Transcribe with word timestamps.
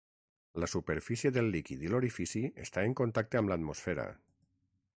La 0.61 0.67
superfície 0.71 1.31
del 1.35 1.49
líquid 1.55 1.83
i 1.87 1.91
l'orifici 1.91 2.41
està 2.65 2.87
en 2.89 2.97
contacte 3.01 3.41
amb 3.43 3.53
l'atmosfera. 3.53 4.07